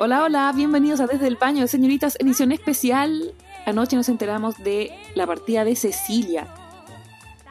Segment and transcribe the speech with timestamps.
[0.00, 3.34] Hola, hola, bienvenidos a Desde el Baño de Señoritas, edición especial.
[3.66, 6.46] Anoche nos enteramos de la partida de Cecilia.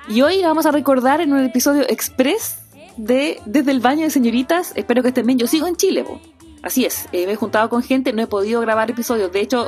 [0.07, 2.59] Y hoy vamos a recordar en un episodio express
[2.95, 4.71] de Desde el Baño de Señoritas.
[4.77, 5.37] Espero que estén bien.
[5.37, 6.05] Yo sigo en Chile,
[6.63, 7.09] así es.
[7.11, 9.29] eh, me he juntado con gente, no he podido grabar episodios.
[9.29, 9.67] De hecho,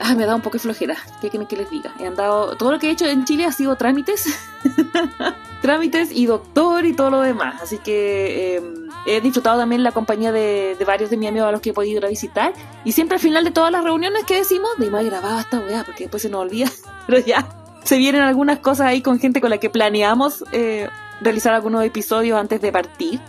[0.00, 0.96] ah, me dado un poco de flojera.
[1.20, 1.94] ¿Qué quieren que les diga?
[2.00, 2.56] He andado.
[2.56, 4.26] Todo lo que he hecho en Chile ha sido trámites.
[5.62, 7.62] trámites y doctor y todo lo demás.
[7.62, 11.60] Así que eh, he disfrutado también la compañía de, varios de mis amigos a los
[11.60, 12.52] que he podido ir a visitar.
[12.84, 15.84] Y siempre al final de todas las reuniones que decimos, de me grabado esta weá,
[15.84, 16.70] porque después se nos olvida.
[17.06, 17.48] Pero ya,
[17.84, 20.88] se vienen algunas cosas ahí con gente con la que planeamos eh,
[21.20, 23.20] realizar algunos episodios antes de partir.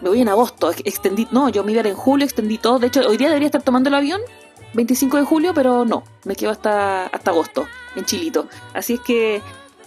[0.00, 2.78] Me voy en agosto, ex- extendí, no, yo me iba en julio, extendí todo.
[2.78, 4.20] De hecho, hoy día debería estar tomando el avión,
[4.74, 8.48] 25 de julio, pero no, me quedo hasta, hasta agosto, en Chilito.
[8.74, 9.40] Así es que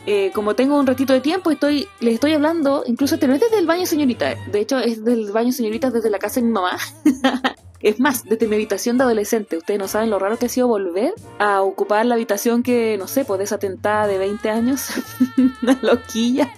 [0.07, 3.41] eh, como tengo un ratito de tiempo, estoy, les estoy hablando, incluso este no es
[3.41, 6.53] desde el baño señorita, de hecho es del baño señorita desde la casa de mi
[6.53, 6.77] mamá.
[7.81, 9.57] es más, desde mi habitación de adolescente.
[9.57, 13.07] Ustedes no saben lo raro que ha sido volver a ocupar la habitación que, no
[13.07, 14.91] sé, pues de esa tentada de 20 años,
[15.61, 16.53] una loquilla.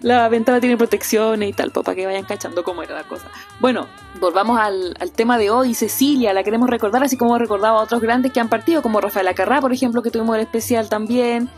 [0.00, 3.26] La ventana tiene protecciones y tal, pues, para que vayan cachando cómo era la cosa.
[3.60, 3.86] Bueno,
[4.18, 5.74] volvamos al, al tema de hoy.
[5.74, 9.00] Cecilia, la queremos recordar, así como he recordado a otros grandes que han partido, como
[9.02, 11.50] Rafael Acarrá, por ejemplo, que tuvimos el especial también.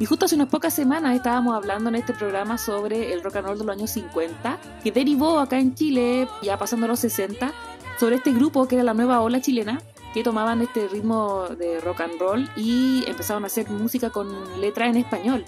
[0.00, 3.46] Y justo hace unas pocas semanas estábamos hablando en este programa sobre el rock and
[3.46, 7.52] roll de los años 50, que derivó acá en Chile, ya pasando los 60,
[7.98, 9.82] sobre este grupo que era la nueva ola chilena,
[10.14, 14.26] que tomaban este ritmo de rock and roll y empezaron a hacer música con
[14.60, 15.44] letra en español.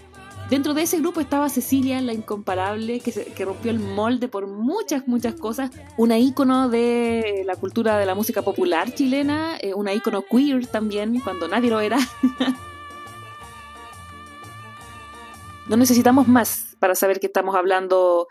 [0.51, 4.47] Dentro de ese grupo estaba Cecilia, la incomparable, que, se- que rompió el molde por
[4.49, 5.71] muchas, muchas cosas.
[5.97, 11.19] Una ícono de la cultura de la música popular chilena, eh, una ícono queer también,
[11.21, 11.97] cuando nadie lo era.
[15.73, 18.29] No necesitamos más para saber que estamos hablando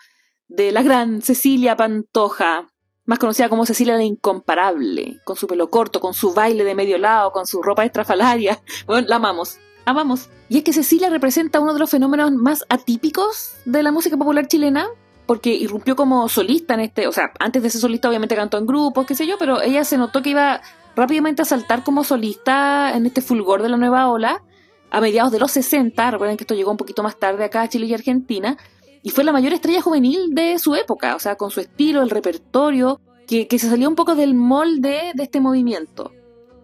[0.47, 2.69] de la gran Cecilia Pantoja,
[3.05, 6.99] más conocida como Cecilia la Incomparable, con su pelo corto, con su baile de medio
[6.99, 8.59] lado, con su ropa estrafalaria.
[8.85, 10.29] Bueno, la amamos, amamos.
[10.49, 14.47] Y es que Cecilia representa uno de los fenómenos más atípicos de la música popular
[14.47, 14.85] chilena,
[15.25, 18.67] porque irrumpió como solista en este, o sea, antes de ser solista obviamente cantó en
[18.67, 20.61] grupos, qué sé yo, pero ella se notó que iba
[20.95, 24.43] rápidamente a saltar como solista en este fulgor de la nueva ola
[24.91, 27.69] a mediados de los 60, recuerden que esto llegó un poquito más tarde acá a
[27.69, 28.57] Chile y Argentina,
[29.03, 32.09] y fue la mayor estrella juvenil de su época, o sea, con su estilo, el
[32.09, 36.11] repertorio, que, que se salió un poco del molde de este movimiento.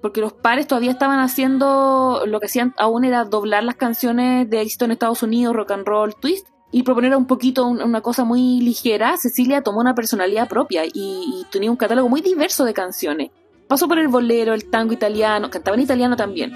[0.01, 4.61] Porque los pares todavía estaban haciendo, lo que hacían aún era doblar las canciones de
[4.61, 8.25] éxito en Estados Unidos, rock and roll, twist, y proponer un poquito un- una cosa
[8.25, 9.15] muy ligera.
[9.17, 13.31] Cecilia tomó una personalidad propia y tenía un catálogo muy diverso de canciones.
[13.67, 16.51] Pasó por el bolero, el tango italiano, cantaba en italiano también.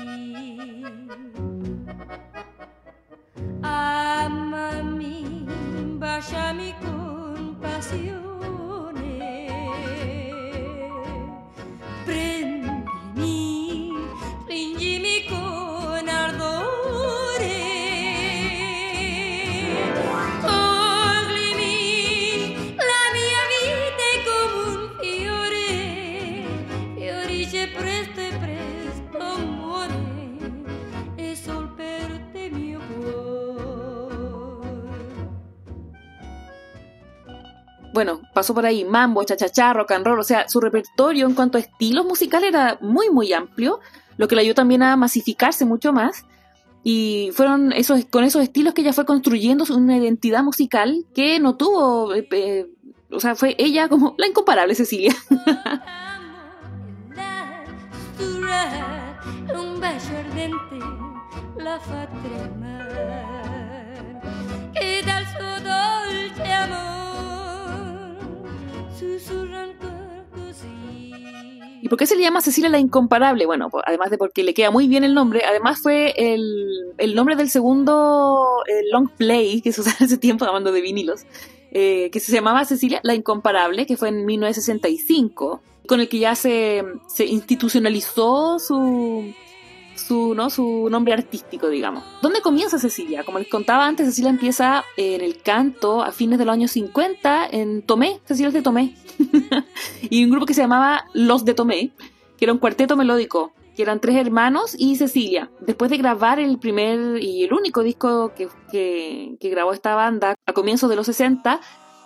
[4.83, 5.45] mi,
[5.99, 9.15] basami mi pasione.
[12.05, 12.50] Prende
[38.33, 41.61] pasó por ahí mambo, chachachá, rock and roll, o sea, su repertorio en cuanto a
[41.61, 43.79] estilos musicales era muy, muy amplio,
[44.17, 46.25] lo que le ayudó también a masificarse mucho más.
[46.83, 51.55] Y fueron esos, con esos estilos que ella fue construyendo una identidad musical que no
[51.55, 52.67] tuvo, eh, eh,
[53.11, 55.15] o sea, fue ella como la incomparable Cecilia.
[59.53, 60.79] un ardente
[61.57, 63.25] la fa tremare
[64.73, 65.25] e dal
[71.91, 73.45] por qué se le llama Cecilia la Incomparable?
[73.45, 77.15] Bueno, pues, además de porque le queda muy bien el nombre, además fue el, el
[77.15, 78.47] nombre del segundo
[78.93, 81.23] long play que se usaba en ese tiempo, hablando de vinilos,
[81.73, 86.33] eh, que se llamaba Cecilia la Incomparable, que fue en 1965, con el que ya
[86.33, 86.81] se,
[87.13, 89.33] se institucionalizó su,
[90.01, 90.49] su, ¿no?
[90.49, 92.03] su nombre artístico, digamos.
[92.21, 93.23] ¿Dónde comienza Cecilia?
[93.23, 97.47] Como les contaba antes, Cecilia empieza en el canto a fines de los años 50
[97.51, 98.95] en Tomé, Cecilia es de Tomé,
[100.09, 101.91] y un grupo que se llamaba Los de Tomé,
[102.37, 105.49] que era un cuarteto melódico, que eran tres hermanos y Cecilia.
[105.61, 110.35] Después de grabar el primer y el único disco que, que, que grabó esta banda
[110.45, 111.61] a comienzos de los 60,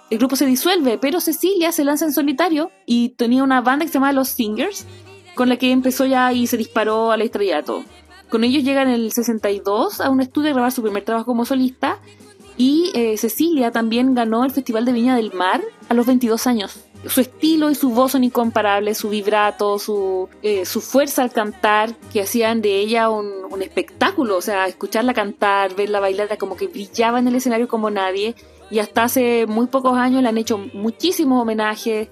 [0.09, 3.89] el grupo se disuelve, pero Cecilia se lanza en solitario y tenía una banda que
[3.89, 4.85] se llamaba Los Singers,
[5.35, 7.83] con la que empezó ya y se disparó al estrellato.
[8.29, 11.45] Con ellos llega en el 62 a un estudio a grabar su primer trabajo como
[11.45, 11.99] solista
[12.57, 16.85] y eh, Cecilia también ganó el Festival de Viña del Mar a los 22 años.
[17.07, 21.93] su estilo y su voz son incomparables, su vibrato, su, eh, su fuerza al cantar,
[22.11, 27.19] que hacían de ella un, espectáculo, o sea, escucharla cantar, verla bailar, como que brillaba
[27.19, 28.35] en el escenario como nadie,
[28.69, 32.09] y hasta hace muy pocos años le han hecho muchísimos homenajes,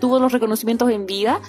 [0.00, 1.40] tuvo los reconocimientos en vida,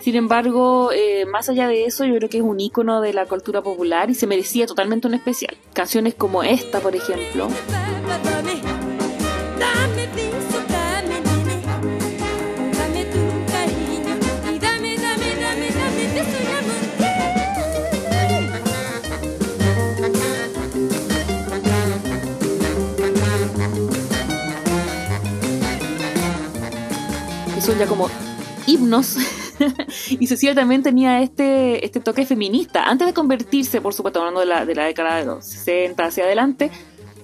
[0.00, 3.26] sin embargo, eh, más allá de eso, yo creo que es un ícono de la
[3.26, 5.56] cultura popular y se merecía totalmente un especial.
[5.72, 7.48] Canciones como esta, por ejemplo.
[27.54, 28.08] Que son ya como
[28.66, 29.16] himnos.
[30.10, 32.84] y Cecilia también tenía este, este toque feminista.
[32.84, 36.24] Antes de convertirse, por supuesto, hablando de la, de la década de los 60 hacia
[36.24, 36.70] adelante,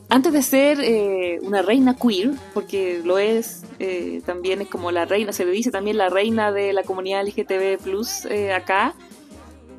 [0.08, 5.06] antes de ser eh, una reina queer, porque lo es, eh, también es como la
[5.06, 8.94] reina, se le dice también la reina de la comunidad LGTB plus eh, acá,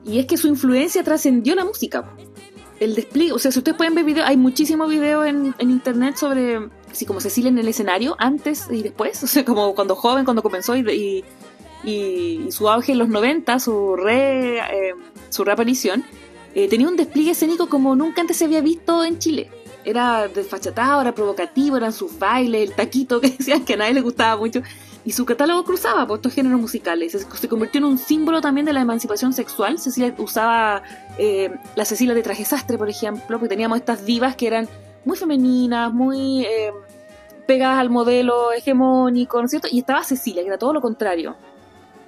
[0.03, 2.11] y es que su influencia trascendió la música.
[2.79, 6.17] El despliegue, o sea, si ustedes pueden ver videos, hay muchísimos videos en, en internet
[6.17, 10.25] sobre, así como Cecilia en el escenario, antes y después, o sea, como cuando joven,
[10.25, 11.23] cuando comenzó y, y,
[11.85, 14.93] y- y su auge en los 90, su, re, eh,
[15.29, 16.03] su reaparición,
[16.53, 19.49] eh, tenía un despliegue escénico como nunca antes se había visto en Chile.
[19.83, 24.01] Era desfachatado, era provocativo, eran sus bailes, el taquito que decían que a nadie le
[24.01, 24.61] gustaba mucho.
[25.07, 27.11] Y su catálogo cruzaba por estos géneros musicales.
[27.11, 29.77] Se, convirtió en un símbolo también de la emancipación sexual.
[29.77, 30.81] Cecilia usaba
[31.19, 34.67] eh, la Cecilia de traje sastre, por ejemplo, porque teníamos estas divas que eran
[35.03, 36.71] muy femeninas, muy eh,
[37.45, 39.67] pegadas al modelo hegemónico, ¿no es cierto?
[39.71, 41.35] Y estaba Cecilia, que era todo lo contrario.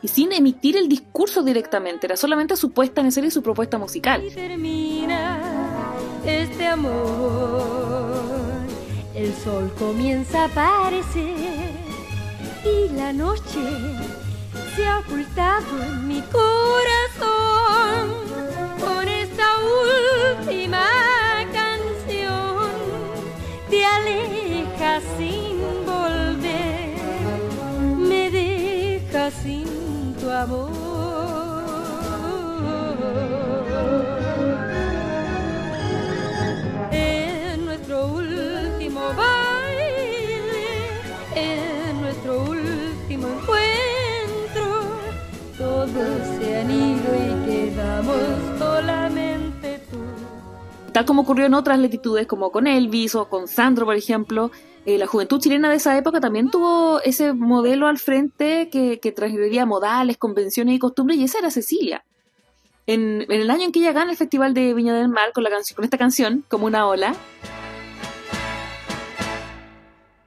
[0.02, 3.78] Y sin emitir el discurso directamente, era solamente su puesta en escena y su propuesta
[3.78, 4.24] musical.
[4.24, 5.40] Y termina
[6.26, 7.98] este amor.
[9.16, 11.88] El sol comienza a aparecer
[12.64, 13.60] y la noche
[14.76, 18.12] se ha ocultado en mi corazón
[18.80, 19.46] con esta
[30.38, 30.77] amor.
[50.98, 54.50] Tal como ocurrió en otras latitudes, como con Elvis o con Sandro, por ejemplo,
[54.84, 59.12] eh, la juventud chilena de esa época también tuvo ese modelo al frente que, que
[59.12, 62.04] transgredía modales, convenciones y costumbres, y esa era Cecilia.
[62.88, 65.52] En, el año en que ella gana el Festival de Viña del Mar con, la
[65.52, 67.14] canción, con esta canción, como una ola,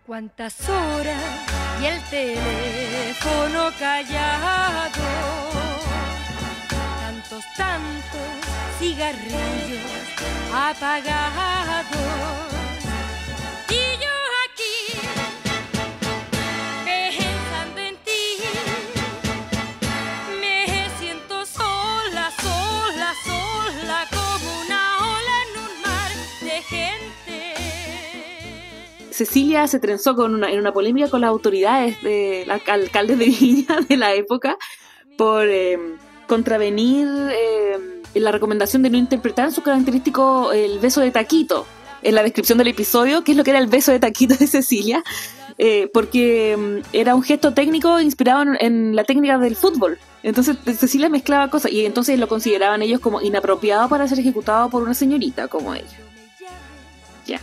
[0.07, 1.25] Cuántas horas
[1.83, 5.03] y el teléfono callado.
[7.01, 8.30] Tantos, tantos
[8.81, 9.79] cigarrillos
[10.55, 11.87] apagados.
[13.69, 14.15] Y yo
[14.47, 14.79] aquí
[16.87, 18.23] pensando en ti.
[20.41, 24.81] Me siento sola, sola, sola como una
[25.13, 27.39] ola en un mar de gente.
[29.11, 33.81] Cecilia se trenzó con en una polémica con las autoridades de los alcaldes de Viña
[33.87, 34.57] de la época
[35.19, 35.79] por eh,
[36.27, 37.60] contravenir eh,
[38.15, 41.67] la recomendación de no interpretar su característico el beso de taquito
[42.03, 44.47] en la descripción del episodio, que es lo que era el beso de taquito de
[44.47, 45.03] Cecilia,
[45.59, 49.99] eh, porque mm, era un gesto técnico inspirado en, en la técnica del fútbol.
[50.23, 54.83] Entonces Cecilia mezclaba cosas y entonces lo consideraban ellos como inapropiado para ser ejecutado por
[54.83, 55.99] una señorita como ella.
[57.27, 57.41] Ya.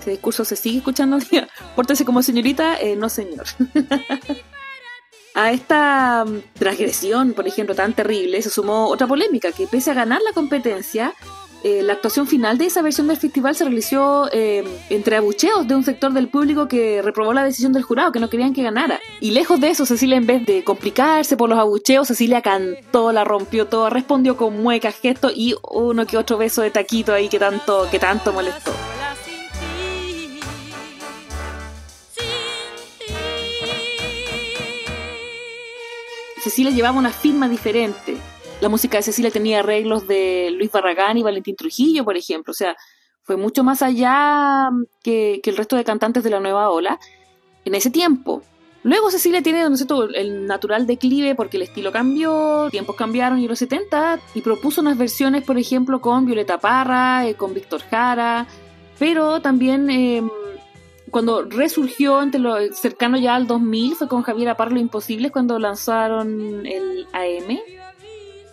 [0.00, 1.18] Ese discurso se sigue escuchando.
[1.76, 3.46] Pórtese como señorita, eh, no señor.
[5.38, 9.94] A esta mm, transgresión, por ejemplo, tan terrible, se sumó otra polémica, que pese a
[9.94, 11.14] ganar la competencia,
[11.62, 15.76] eh, la actuación final de esa versión del festival se realizó eh, entre abucheos de
[15.76, 18.98] un sector del público que reprobó la decisión del jurado, que no querían que ganara.
[19.20, 23.22] Y lejos de eso, Cecilia, en vez de complicarse por los abucheos, Cecilia cantó, la
[23.22, 27.38] rompió todo, respondió con muecas, gestos y uno que otro beso de taquito ahí que
[27.38, 28.72] tanto, que tanto molestó.
[36.40, 38.16] Cecilia llevaba una firma diferente.
[38.60, 42.50] La música de Cecilia tenía arreglos de Luis Barragán y Valentín Trujillo, por ejemplo.
[42.50, 42.76] O sea,
[43.22, 44.70] fue mucho más allá
[45.02, 46.98] que, el resto de cantantes de la nueva ola
[47.64, 48.42] en ese tiempo.
[48.84, 50.08] Luego Cecilia tiene ¿no es cierto?
[50.08, 54.96] el natural declive porque el estilo cambió, tiempos cambiaron y los 70 y propuso unas
[54.96, 58.46] versiones, por ejemplo, con Violeta Parra, eh, con Víctor Jara,
[58.98, 60.22] pero también eh,
[61.10, 66.66] cuando resurgió entre lo cercano ya al 2000 fue con Javier Parlo Imposibles cuando lanzaron
[66.66, 67.58] el AM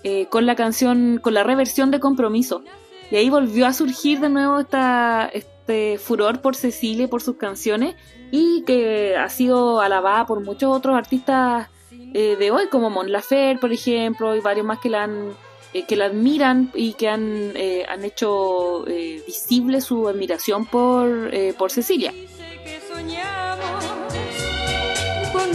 [0.03, 2.63] eh, con la canción, con la reversión de Compromiso.
[3.11, 7.95] Y ahí volvió a surgir de nuevo esta, este furor por Cecilia por sus canciones
[8.31, 13.59] y que ha sido alabada por muchos otros artistas eh, de hoy, como Mon Laferte,
[13.59, 15.35] por ejemplo, y varios más que la han
[15.75, 21.29] eh, que la admiran y que han, eh, han hecho eh, visible su admiración por,
[21.57, 22.13] por Cecilia.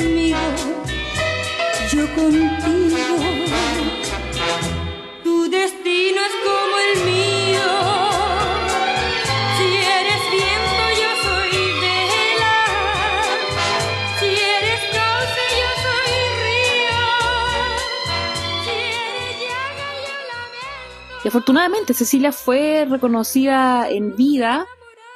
[0.01, 0.39] Conmigo,
[1.93, 2.99] yo contigo.
[5.25, 7.69] Tu destino es como el mío.
[9.57, 9.67] Si
[9.99, 11.53] eres viento, yo soy
[11.83, 12.57] vela.
[14.19, 16.13] Si eres cauce, yo soy
[16.45, 17.03] río.
[18.65, 21.25] Si eres llaga, yo lamento.
[21.25, 24.67] Y afortunadamente Cecilia fue reconocida en vida,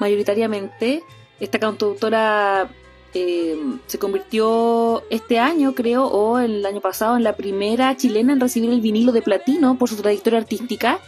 [0.00, 1.02] mayoritariamente.
[1.40, 2.70] Esta cantautora
[3.14, 3.56] eh,
[3.86, 8.70] se convirtió este año, creo, o el año pasado, en la primera chilena en recibir
[8.70, 10.98] el vinilo de platino por su trayectoria artística.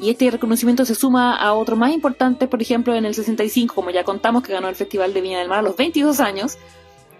[0.00, 3.90] Y este reconocimiento se suma a otro más importante, por ejemplo, en el 65, como
[3.90, 6.56] ya contamos, que ganó el Festival de Viña del Mar a los 22 años.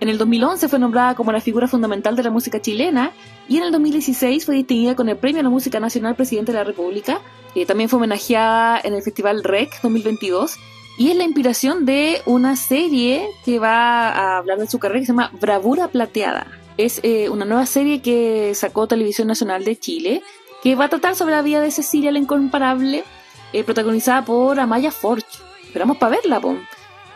[0.00, 3.12] En el 2011 fue nombrada como la figura fundamental de la música chilena
[3.48, 6.58] y en el 2016 fue distinguida con el Premio a la Música Nacional Presidente de
[6.58, 7.20] la República.
[7.54, 10.56] Eh, también fue homenajeada en el Festival REC 2022
[10.98, 15.06] y es la inspiración de una serie que va a hablar de su carrera que
[15.06, 16.46] se llama Bravura Plateada.
[16.76, 20.22] Es eh, una nueva serie que sacó Televisión Nacional de Chile
[20.62, 23.04] que va a tratar sobre la vida de Cecilia la Incomparable,
[23.52, 25.26] eh, protagonizada por Amaya Forch.
[25.64, 26.56] Esperamos para verla, po.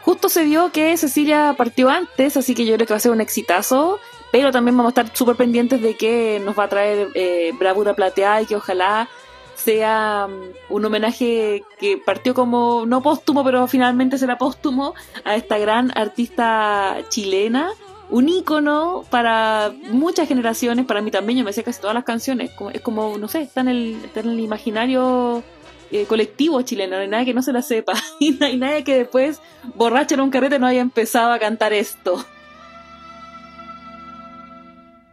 [0.02, 3.12] Justo se vio que Cecilia partió antes, así que yo creo que va a ser
[3.12, 3.98] un exitazo.
[4.32, 7.94] Pero también vamos a estar súper pendientes de que nos va a traer eh, Bravura
[7.94, 9.08] Plateada y que ojalá
[9.56, 14.94] sea um, un homenaje que partió como no póstumo, pero finalmente será póstumo
[15.24, 17.70] a esta gran artista chilena.
[18.08, 22.52] Un ícono para muchas generaciones, para mí también, yo me sé casi todas las canciones.
[22.72, 25.42] Es como, no sé, está en el, en el imaginario
[25.90, 27.94] eh, colectivo chileno, no hay nadie que no se la sepa.
[28.20, 29.40] Y no hay nadie que después,
[29.74, 32.24] borracho en un carrete, no haya empezado a cantar esto.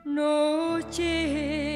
[0.05, 1.72] Noche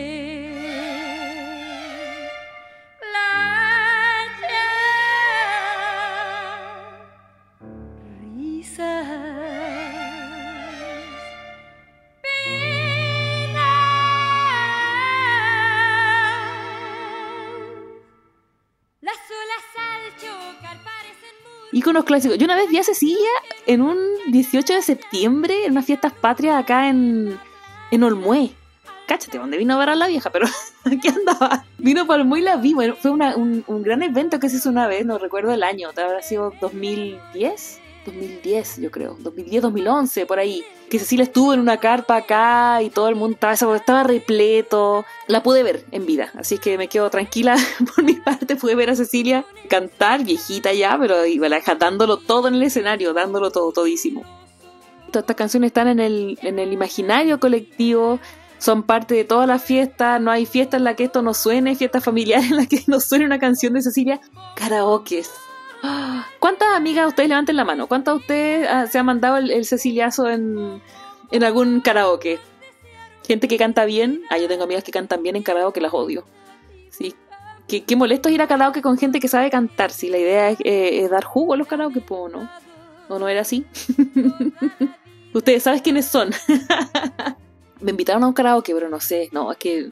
[21.88, 22.38] muy Íconos clásicos.
[22.38, 23.30] Yo una vez vi a Cecilia
[23.66, 27.40] en un 18 de septiembre, en unas fiestas patrias acá en,
[27.92, 28.52] en Olmué.
[29.08, 30.48] Cáchate, donde vino a ver a la vieja, pero
[30.84, 31.64] aquí andaba.
[31.78, 32.76] Vino para Olmué y la vi.
[33.02, 36.22] Fue un, un gran evento que se hizo una vez, no recuerdo el año, habrá
[36.22, 37.80] sido 2010.
[38.08, 40.64] 2010, yo creo, 2010, 2011, por ahí.
[40.90, 45.06] Que Cecilia estuvo en una carpa acá y todo el mundo estaba, repleto.
[45.28, 47.58] La pude ver en vida, así que me quedo tranquila
[47.96, 48.56] por mi parte.
[48.56, 53.52] Pude ver a Cecilia cantar, viejita ya, pero igual, dándolo todo en el escenario, dándolo
[53.52, 54.24] todo, todísimo.
[55.12, 58.20] Todas estas canciones están en el, en el imaginario colectivo,
[58.58, 60.20] son parte de toda la fiesta.
[60.20, 63.00] No hay fiesta en la que esto no suene, fiesta familiar en la que no
[63.00, 64.22] suene una canción de Cecilia.
[64.56, 65.47] Karaokes.
[66.40, 67.88] ¿Cuántas amigas ustedes levanten la mano?
[67.88, 70.82] ¿Cuántas de ustedes ah, se han mandado el, ceciliazo en,
[71.32, 72.40] en algún karaoke?
[73.26, 74.22] Gente que canta bien.
[74.30, 76.26] Ah, yo tengo amigas que cantan bien en karaoke, las odio.
[76.90, 77.14] Sí.
[77.68, 79.92] Qué, molesto es ir a karaoke con gente que sabe cantar.
[79.92, 82.50] Si la idea es, eh, es dar jugo a los karaoke, pues ¿o no.
[83.10, 83.66] ¿O no era así?
[85.34, 86.30] ustedes saben quiénes son.
[87.82, 89.30] me invitaron a un karaoke, pero no sé.
[89.34, 89.92] No, es que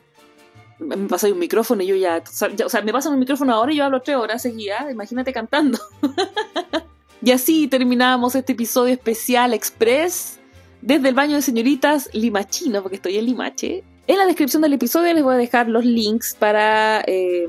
[0.79, 2.23] me pasa un micrófono y yo ya,
[2.55, 4.91] ya- O sea, me pasan un micrófono ahora y yo hablo tres horas seguidas.
[4.91, 5.79] Imagínate cantando.
[7.21, 10.39] y así terminamos este episodio especial express
[10.81, 13.83] desde el baño de señoritas Limachino, porque estoy en Limache.
[14.07, 17.47] En la descripción del episodio les voy a dejar los links para eh,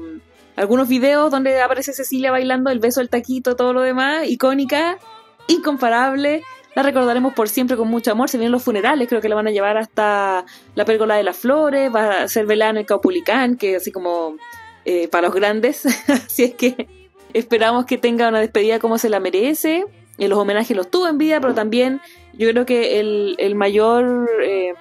[0.57, 4.97] algunos videos donde aparece Cecilia bailando el beso, el taquito, todo lo demás, icónica,
[5.49, 6.43] incomparable.
[6.77, 8.29] La recordaremos por siempre con mucho amor.
[8.29, 11.35] Se vienen los funerales, creo que la van a llevar hasta la pérgola de las
[11.35, 14.37] flores, va a ser velada en el Caupulicán, que así como
[14.85, 15.87] eh, para los grandes.
[16.09, 16.87] así es que
[17.33, 19.87] esperamos que tenga una despedida como se la merece.
[20.19, 22.03] Eh, los homenajes los tuvo en vida, pero también
[22.35, 24.75] yo creo que el, el mayor eh,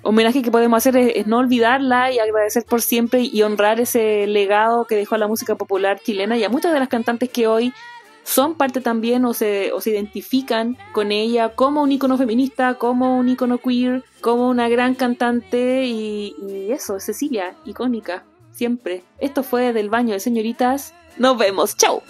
[0.00, 4.26] homenaje que podemos hacer es, es no olvidarla y agradecer por siempre y honrar ese
[4.26, 7.46] legado que dejó a la música popular chilena y a muchas de las cantantes que
[7.46, 7.74] hoy
[8.24, 13.58] son parte también o se, identifican con ella como un ícono feminista, como un ícono
[13.58, 19.02] queer, como una gran cantante y, y eso, Cecilia, icónica, siempre.
[19.18, 20.94] Esto fue del baño de señoritas.
[21.18, 22.02] Nos vemos, chao.